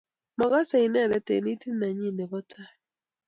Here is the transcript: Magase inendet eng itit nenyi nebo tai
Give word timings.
Magase 0.39 0.77
inendet 0.85 1.27
eng 1.35 1.47
itit 1.53 1.73
nenyi 1.79 2.09
nebo 2.11 2.37
tai 2.49 2.73